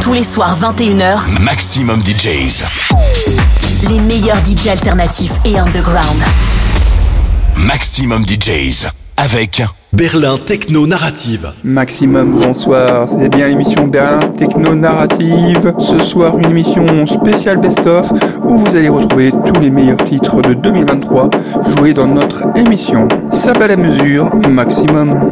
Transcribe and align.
Tous 0.00 0.12
les 0.12 0.22
soirs 0.22 0.56
21h, 0.58 1.40
Maximum 1.40 2.00
DJs. 2.02 2.64
les 3.88 4.00
meilleurs 4.00 4.38
DJ 4.38 4.68
alternatifs 4.68 5.32
et 5.44 5.58
underground. 5.58 6.22
Maximum 7.56 8.24
DJs. 8.26 8.88
Avec 9.16 9.62
Berlin 9.92 10.38
Techno 10.38 10.86
Narrative. 10.86 11.52
Maximum, 11.64 12.38
bonsoir. 12.40 13.08
C'est 13.08 13.28
bien 13.28 13.48
l'émission 13.48 13.88
Berlin 13.88 14.20
Techno 14.38 14.74
Narrative. 14.74 15.74
Ce 15.78 15.98
soir, 15.98 16.38
une 16.38 16.50
émission 16.50 16.86
spéciale 17.06 17.58
best-of 17.58 18.10
où 18.44 18.58
vous 18.58 18.76
allez 18.76 18.88
retrouver 18.88 19.32
tous 19.32 19.60
les 19.60 19.70
meilleurs 19.70 19.96
titres 20.04 20.40
de 20.40 20.54
2023 20.54 21.30
joués 21.76 21.94
dans 21.94 22.06
notre 22.06 22.44
émission. 22.56 23.08
Ça 23.32 23.52
bat 23.52 23.66
la 23.66 23.76
mesure, 23.76 24.30
Maximum. 24.48 24.48
Maximum, 24.48 25.30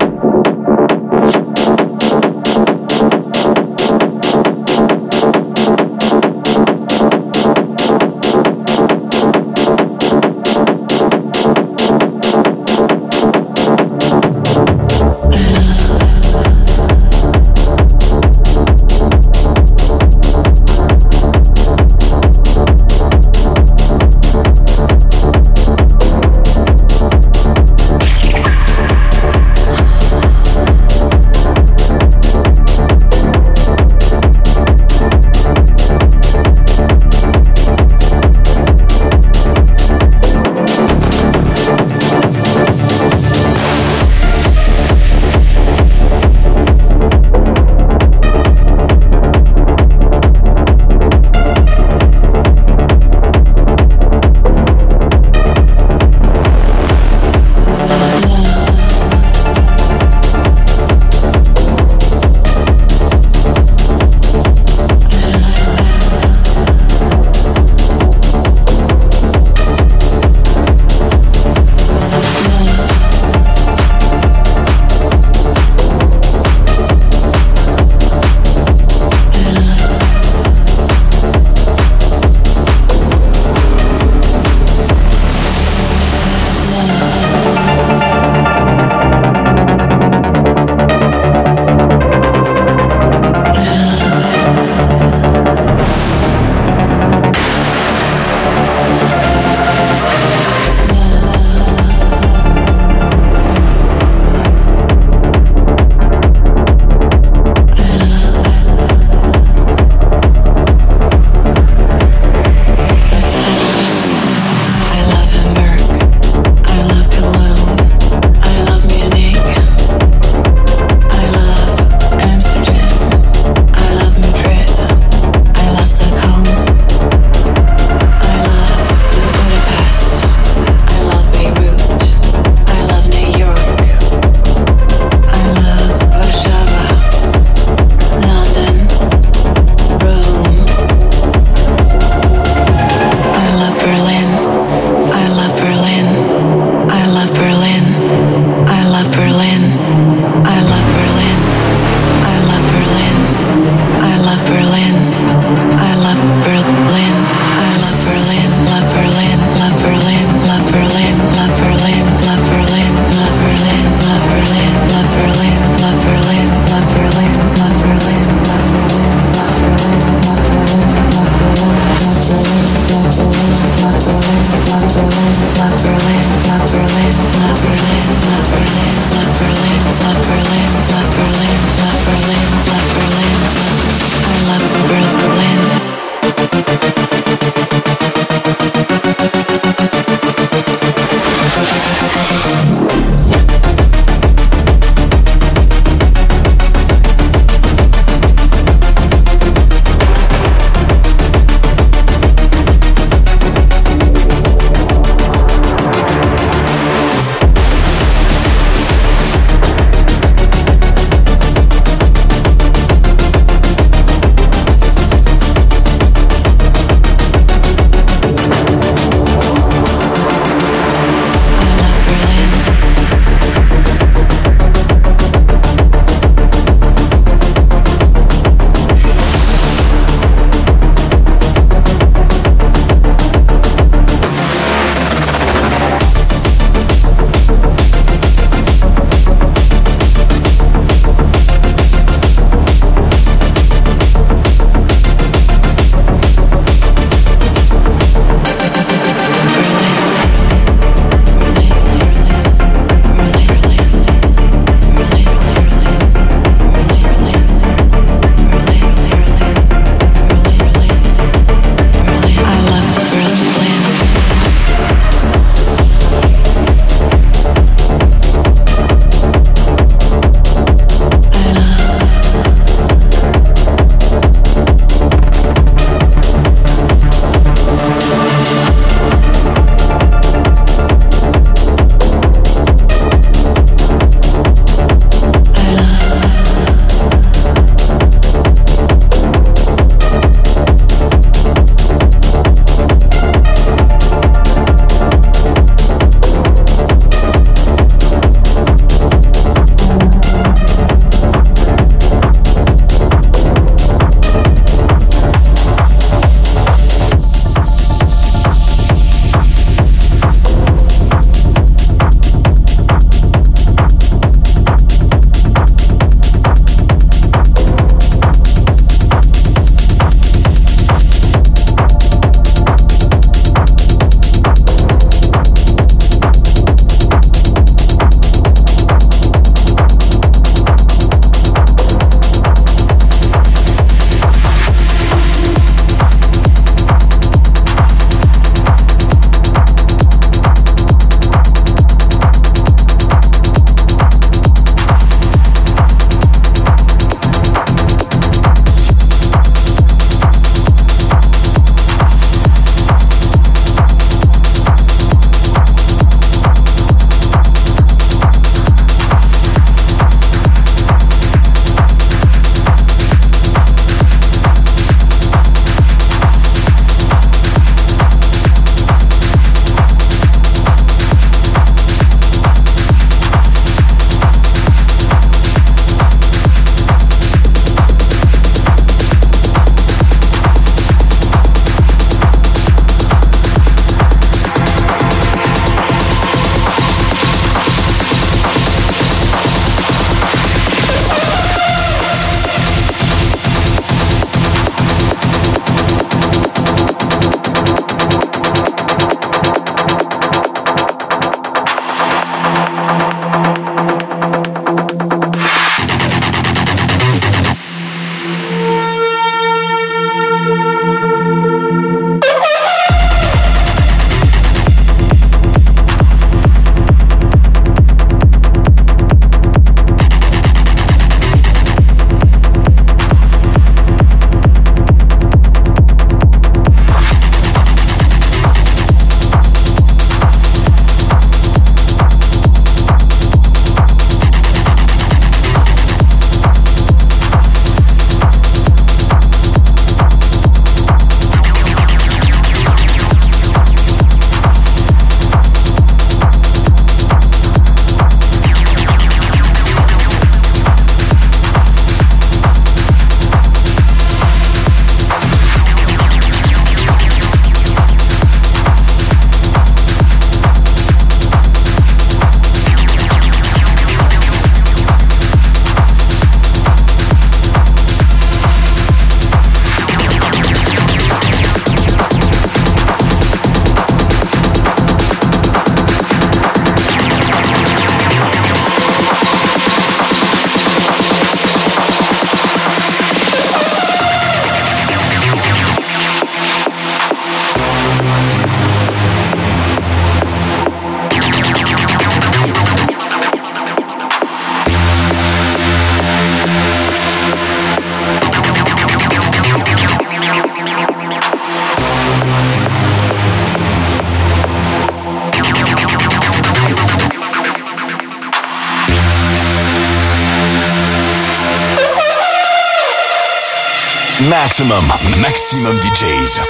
maximum 515.37 515.76
DJs. 515.81 516.40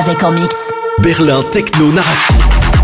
Avec 0.00 0.24
en 0.24 0.32
mix. 0.32 0.72
Berlin 0.98 1.44
Techno 1.52 1.92
Narrative. 1.92 2.79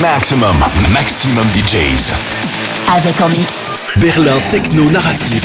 Maximum, 0.00 0.56
maximum 0.90 1.46
DJs. 1.52 2.12
Avec 2.96 3.20
en 3.20 3.28
mix. 3.28 3.70
Berlin 3.96 4.40
Techno 4.50 4.90
Narrative. 4.90 5.44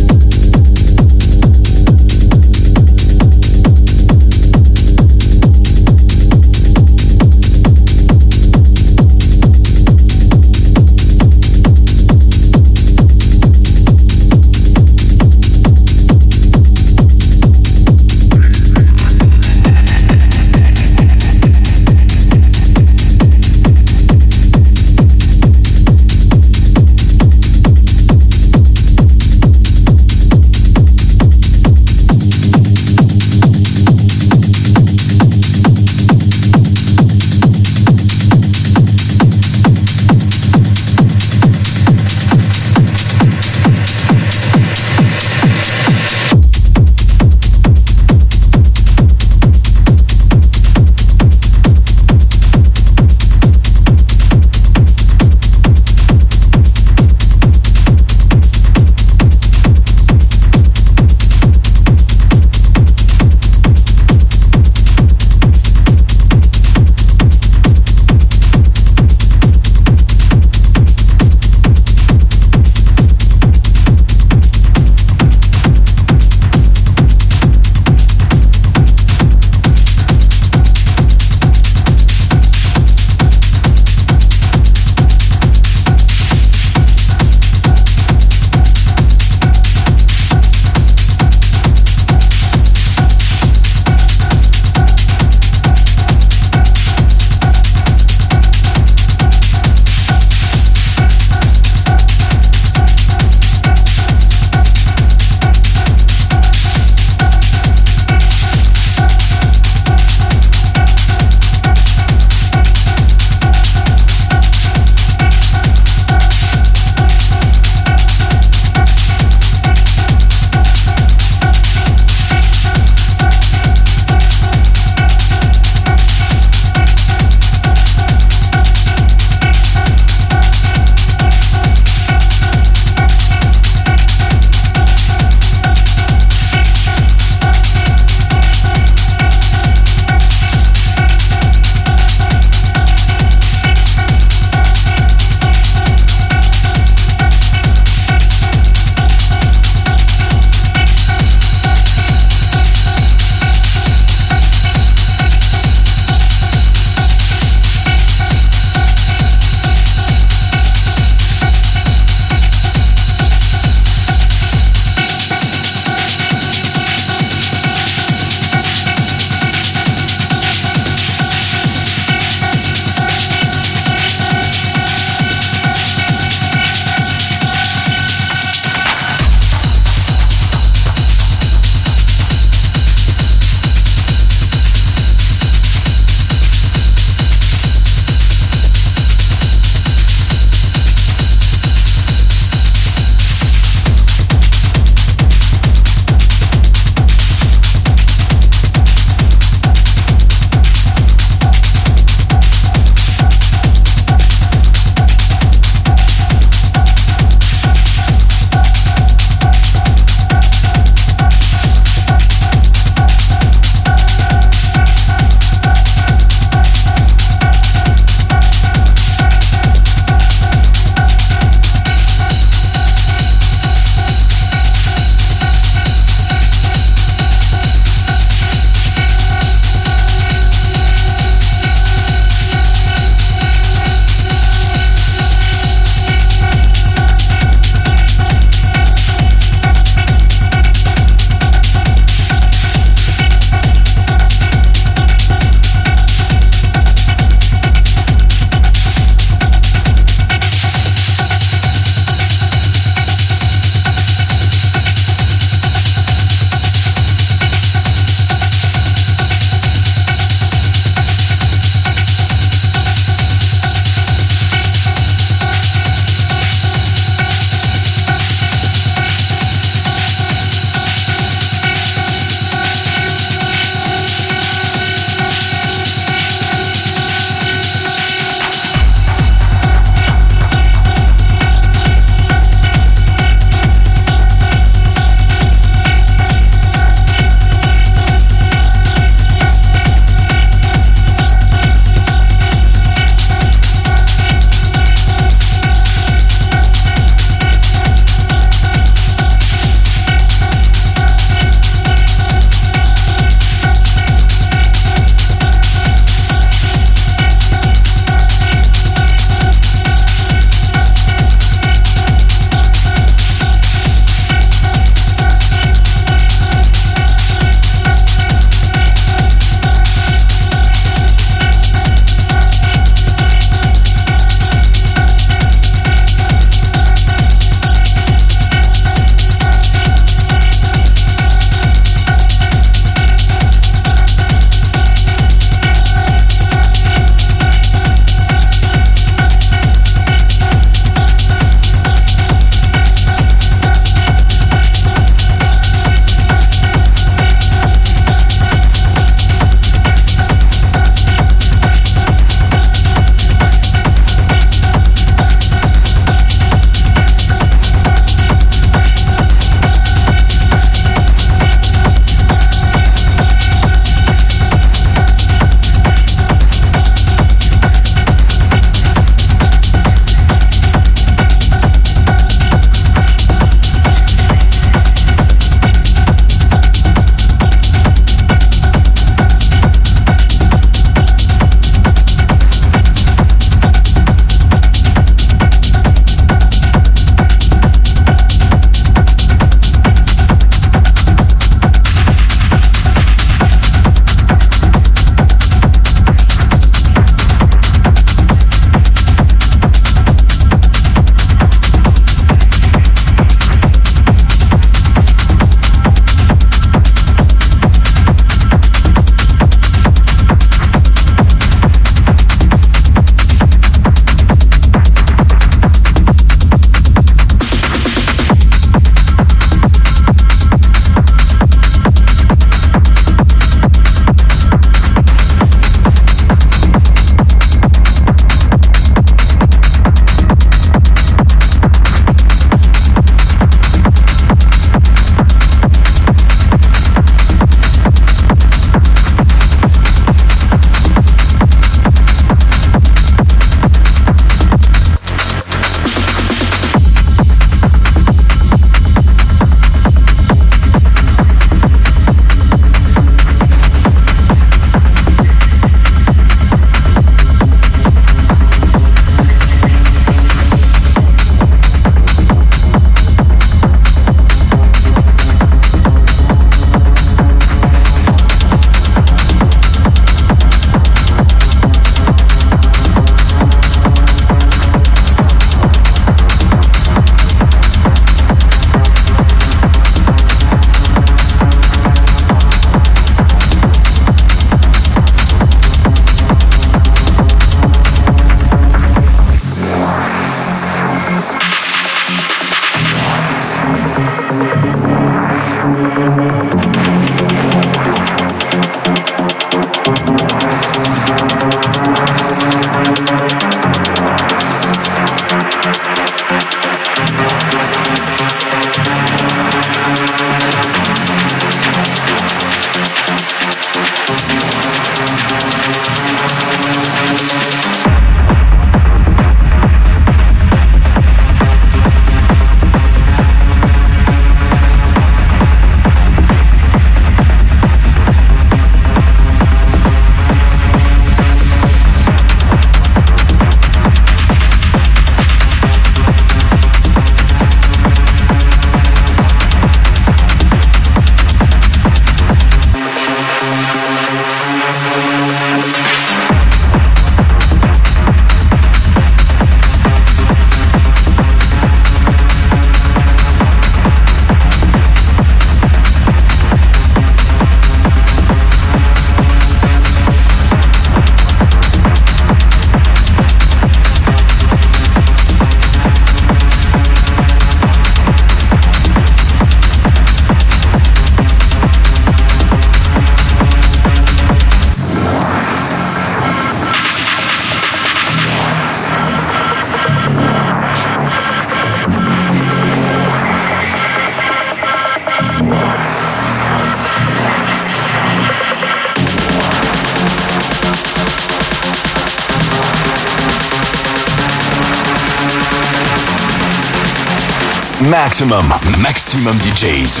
Maximum, 597.90 598.46
maximum 598.78 599.36
DJs. 599.40 600.00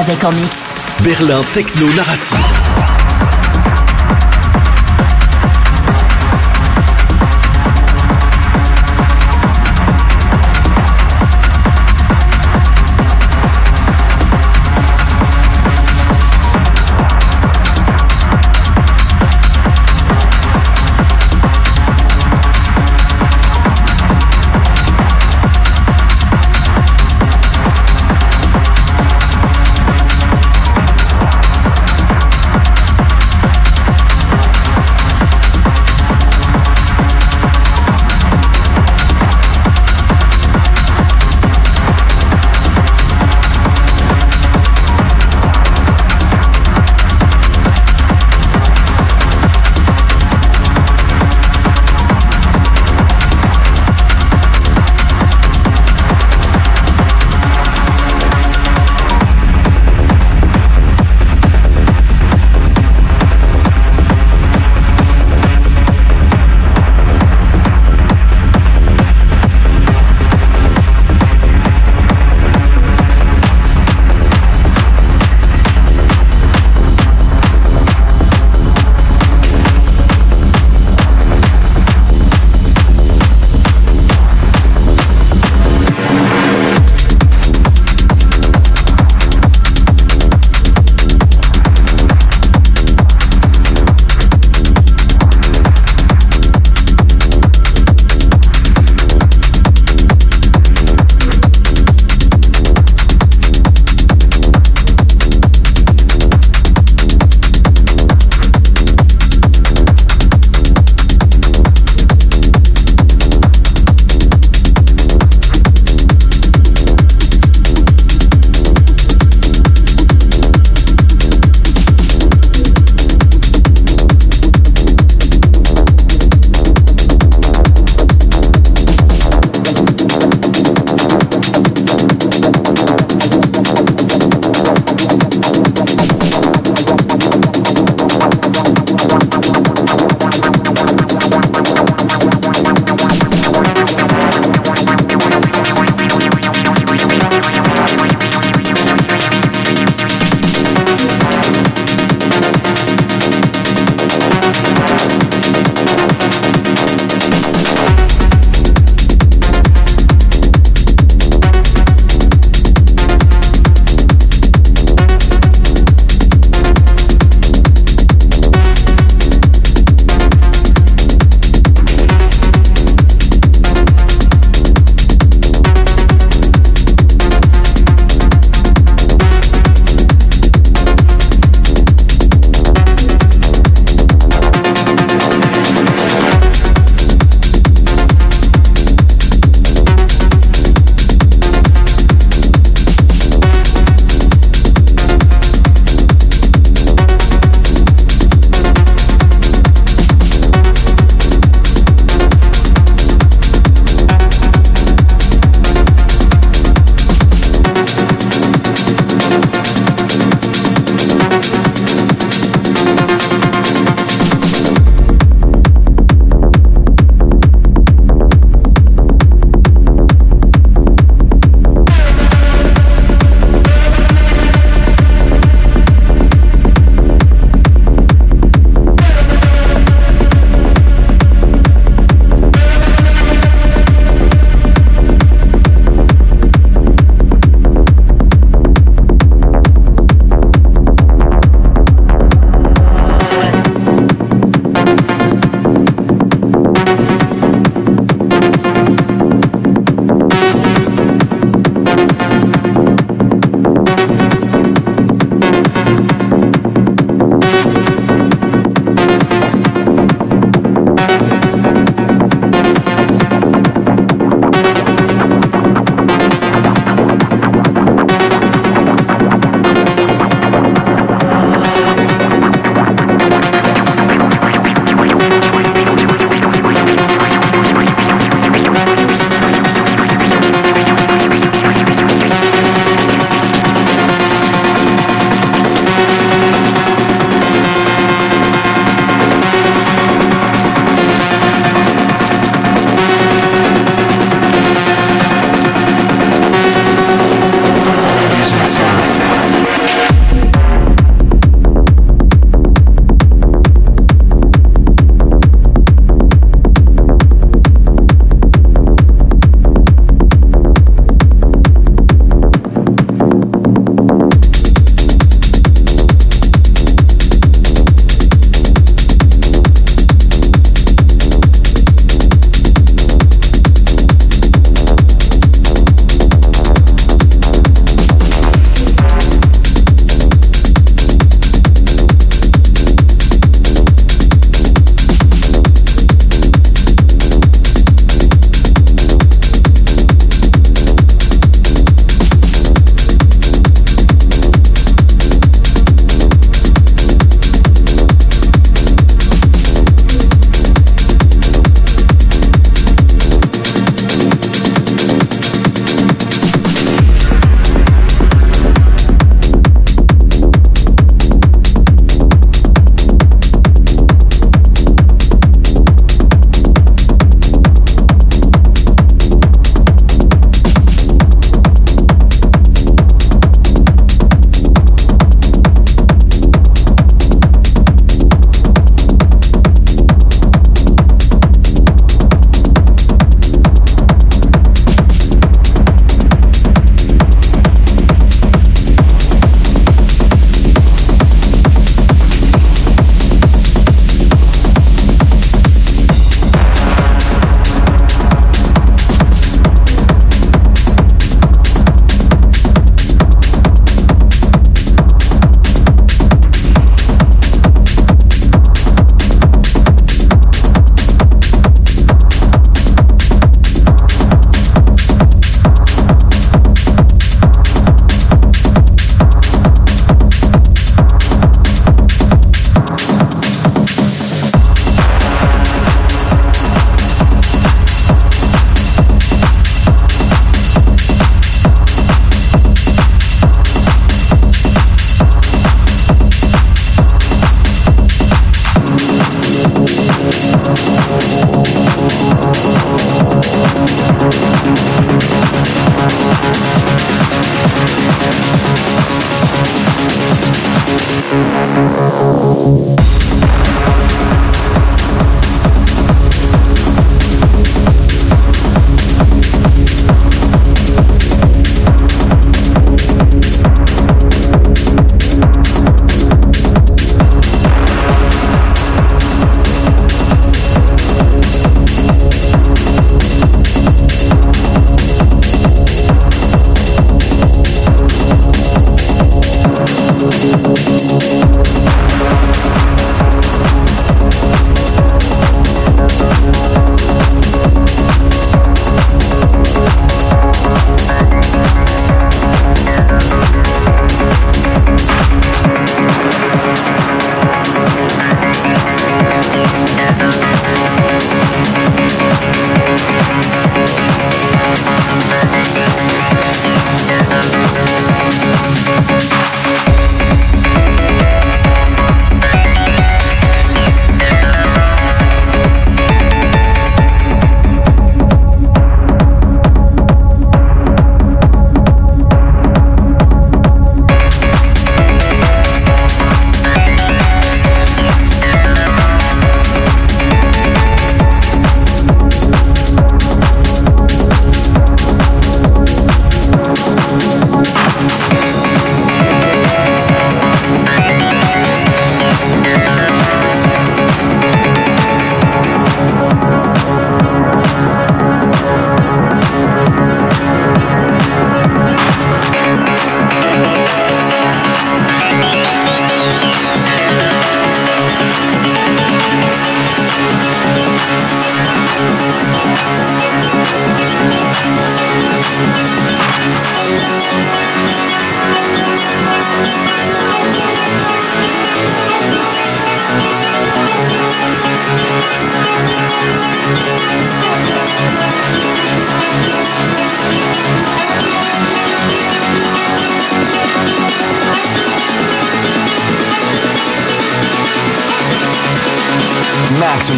Avec 0.00 0.24
en 0.24 0.32
mix. 0.32 0.74
Berlin 1.02 1.42
Techno 1.52 1.86
Narrative. 1.92 3.05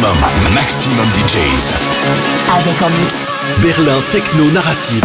Maximum, 0.01 0.53
maximum 0.53 1.05
DJs. 1.13 1.73
Avec 2.55 2.81
en 2.81 2.89
mix. 3.01 3.31
Berlin 3.61 3.99
Techno 4.11 4.45
Narrative. 4.51 5.03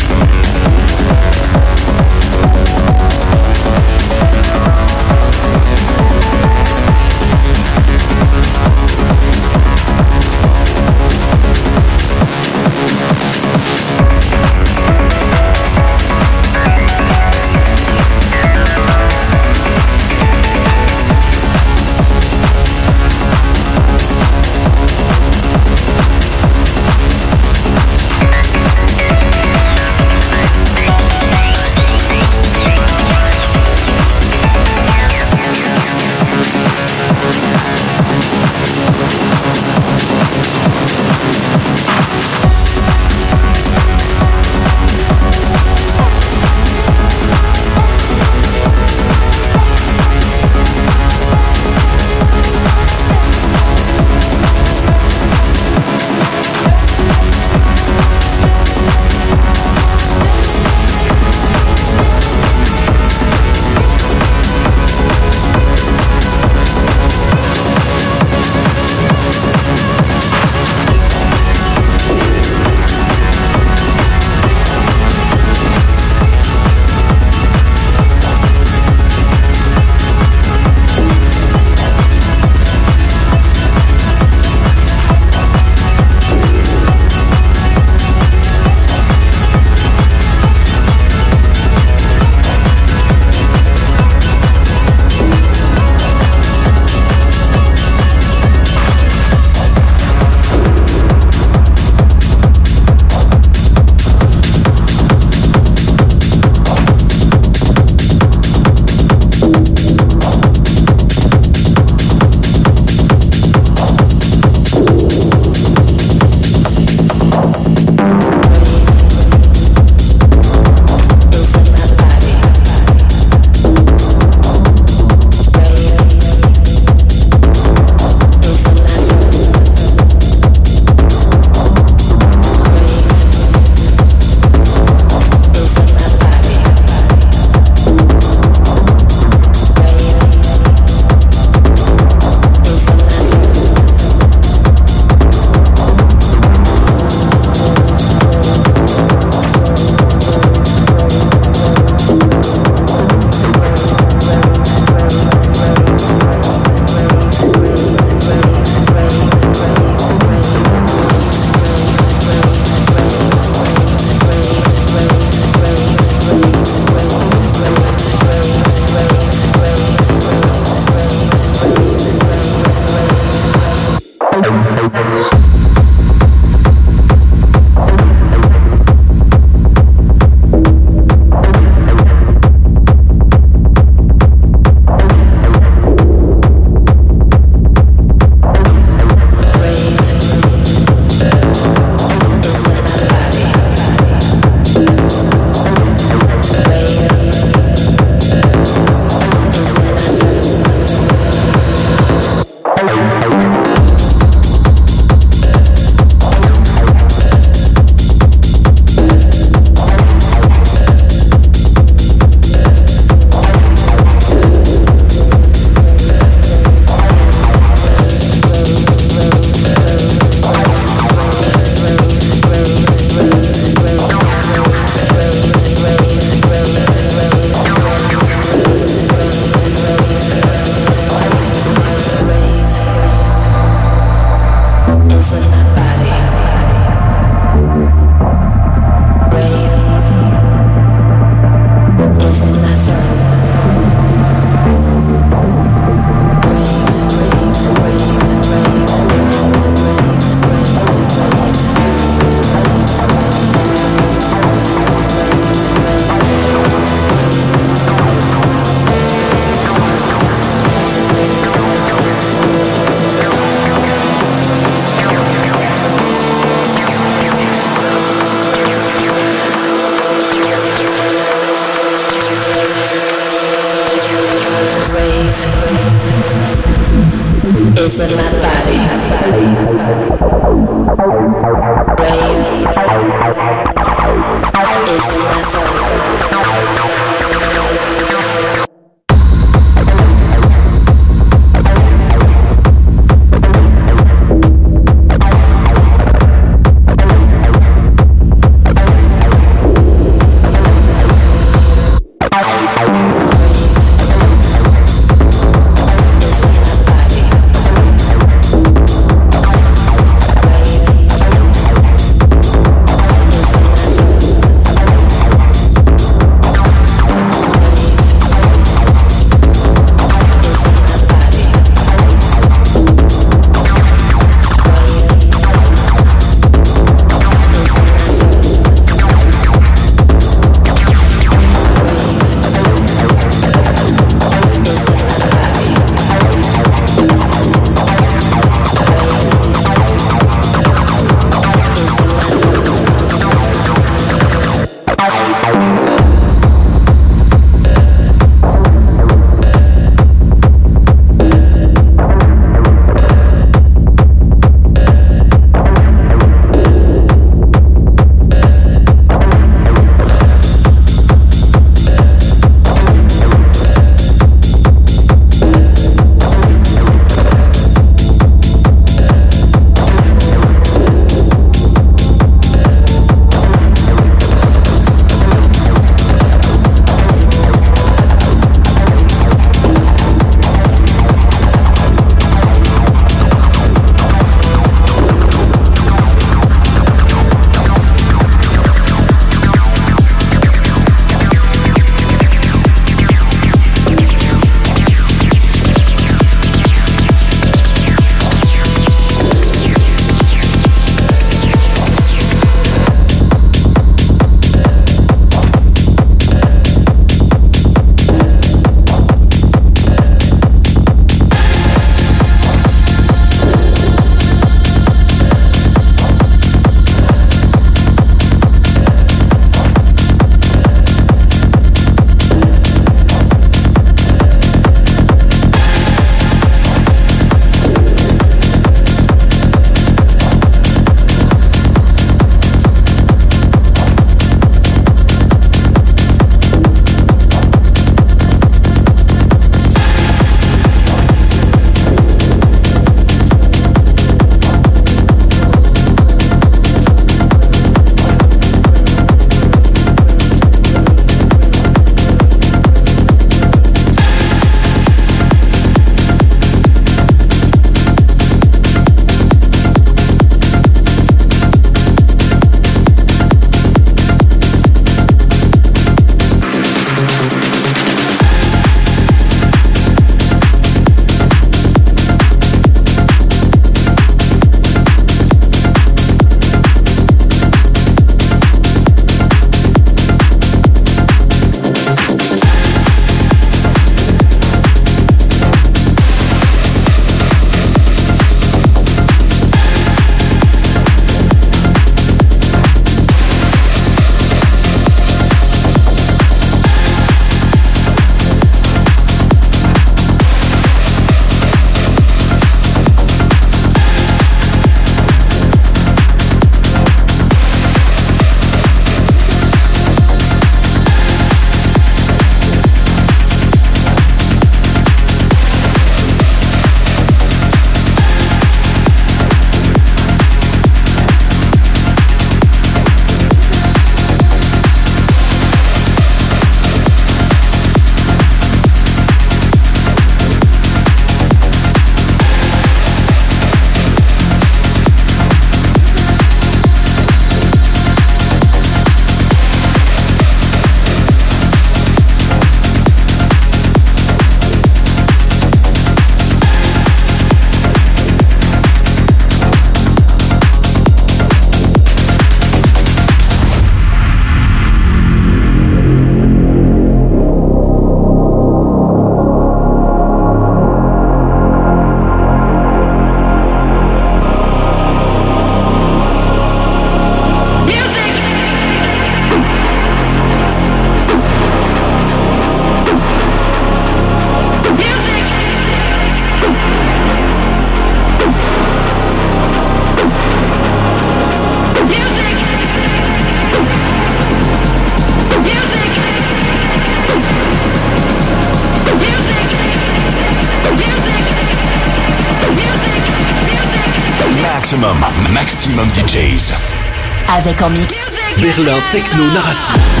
Berlin 598.63 598.83
Techno 598.91 599.25
Narrative. 599.33 600.00